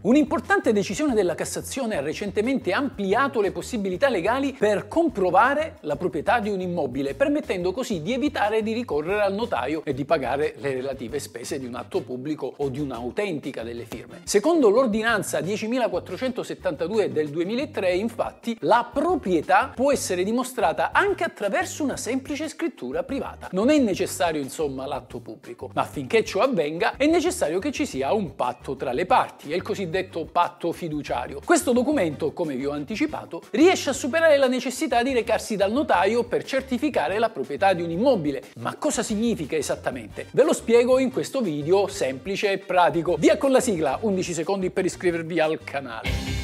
[0.00, 6.50] Un'importante decisione della Cassazione ha recentemente ampliato le possibilità legali per comprovare la proprietà di
[6.50, 11.18] un immobile, permettendo così di evitare di ricorrere al notaio e di pagare le relative
[11.18, 14.20] spese di un atto pubblico o di un'autentica delle firme.
[14.22, 22.48] Secondo l'ordinanza 10.472 del 2003, infatti, la proprietà può essere dimostrata anche attraverso una semplice
[22.48, 23.48] scrittura privata.
[23.50, 28.12] Non è necessario, insomma, l'atto pubblico, ma affinché ciò avvenga è necessario che ci sia
[28.12, 31.40] un patto tra le parti, è il cosiddetto cosiddetto patto fiduciario.
[31.42, 36.24] Questo documento, come vi ho anticipato, riesce a superare la necessità di recarsi dal notaio
[36.24, 38.42] per certificare la proprietà di un immobile.
[38.56, 40.26] Ma cosa significa esattamente?
[40.32, 43.16] Ve lo spiego in questo video semplice e pratico.
[43.16, 46.36] Via con la sigla, 11 secondi per iscrivervi al canale.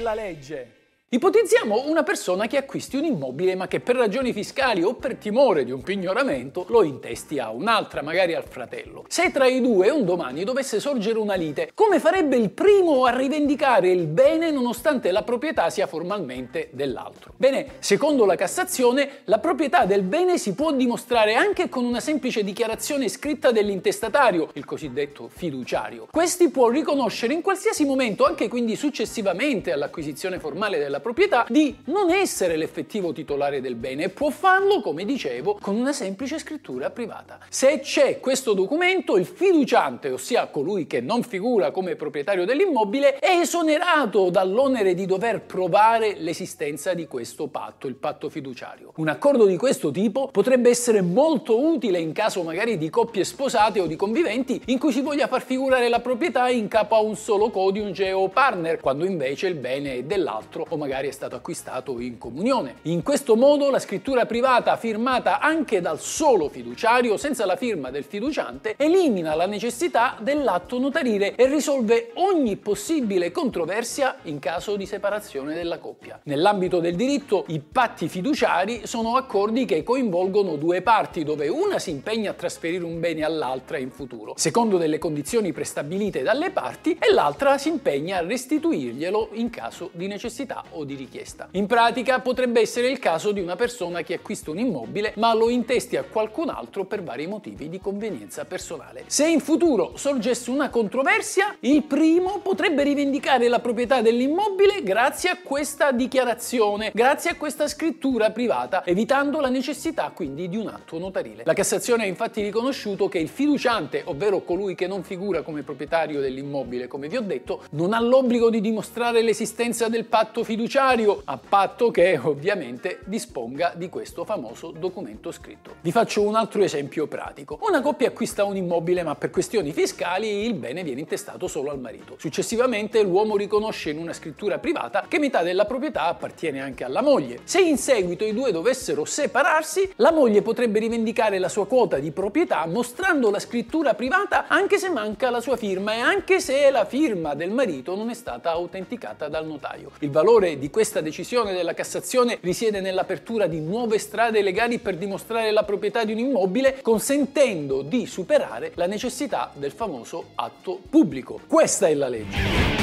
[0.00, 0.87] La legge.
[1.10, 5.64] Ipotizziamo una persona che acquisti un immobile ma che per ragioni fiscali o per timore
[5.64, 9.06] di un pignoramento lo intesti a un'altra, magari al fratello.
[9.08, 13.16] Se tra i due un domani dovesse sorgere una lite, come farebbe il primo a
[13.16, 17.32] rivendicare il bene nonostante la proprietà sia formalmente dell'altro?
[17.38, 22.44] Bene, secondo la Cassazione, la proprietà del bene si può dimostrare anche con una semplice
[22.44, 26.08] dichiarazione scritta dell'intestatario, il cosiddetto fiduciario.
[26.10, 31.76] Questi può riconoscere in qualsiasi momento, anche quindi successivamente all'acquisizione formale della della proprietà di
[31.84, 36.90] non essere l'effettivo titolare del bene e può farlo, come dicevo, con una semplice scrittura
[36.90, 37.38] privata.
[37.48, 43.38] Se c'è questo documento, il fiduciante, ossia colui che non figura come proprietario dell'immobile, è
[43.40, 48.92] esonerato dall'onere di dover provare l'esistenza di questo patto, il patto fiduciario.
[48.96, 53.80] Un accordo di questo tipo potrebbe essere molto utile in caso magari di coppie sposate
[53.80, 57.16] o di conviventi in cui si voglia far figurare la proprietà in capo a un
[57.16, 61.36] solo coniuge o partner, quando invece il bene è dell'altro o magari magari è stato
[61.36, 62.76] acquistato in comunione.
[62.82, 68.04] In questo modo la scrittura privata firmata anche dal solo fiduciario senza la firma del
[68.04, 75.52] fiduciante elimina la necessità dell'atto notarile e risolve ogni possibile controversia in caso di separazione
[75.52, 76.20] della coppia.
[76.22, 81.90] Nell'ambito del diritto i patti fiduciari sono accordi che coinvolgono due parti dove una si
[81.90, 87.12] impegna a trasferire un bene all'altra in futuro, secondo delle condizioni prestabilite dalle parti e
[87.12, 91.48] l'altra si impegna a restituirglielo in caso di necessità o di richiesta.
[91.52, 95.50] In pratica potrebbe essere il caso di una persona che acquista un immobile ma lo
[95.50, 99.04] intesti a qualcun altro per vari motivi di convenienza personale.
[99.06, 105.38] Se in futuro sorgesse una controversia, il primo potrebbe rivendicare la proprietà dell'immobile grazie a
[105.42, 111.42] questa dichiarazione, grazie a questa scrittura privata, evitando la necessità quindi di un atto notarile.
[111.44, 116.20] La Cassazione ha infatti riconosciuto che il fiduciante, ovvero colui che non figura come proprietario
[116.20, 121.22] dell'immobile, come vi ho detto, non ha l'obbligo di dimostrare l'esistenza del patto fiduciario fiduciario,
[121.24, 125.76] a patto che ovviamente disponga di questo famoso documento scritto.
[125.80, 127.58] Vi faccio un altro esempio pratico.
[127.62, 131.80] Una coppia acquista un immobile ma per questioni fiscali il bene viene intestato solo al
[131.80, 132.16] marito.
[132.18, 137.40] Successivamente l'uomo riconosce in una scrittura privata che metà della proprietà appartiene anche alla moglie.
[137.44, 142.10] Se in seguito i due dovessero separarsi, la moglie potrebbe rivendicare la sua quota di
[142.10, 146.84] proprietà mostrando la scrittura privata anche se manca la sua firma e anche se la
[146.84, 149.92] firma del marito non è stata autenticata dal notaio.
[150.00, 155.50] Il valore di questa decisione della Cassazione risiede nell'apertura di nuove strade legali per dimostrare
[155.52, 161.40] la proprietà di un immobile, consentendo di superare la necessità del famoso atto pubblico.
[161.46, 162.78] Questa è la legge.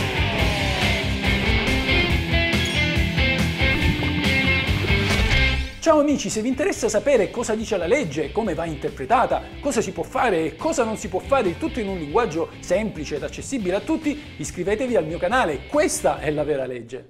[5.86, 9.92] Ciao amici, se vi interessa sapere cosa dice la legge, come va interpretata, cosa si
[9.92, 13.24] può fare e cosa non si può fare, il tutto in un linguaggio semplice ed
[13.24, 17.04] accessibile a tutti, iscrivetevi al mio canale, questa è la vera legge.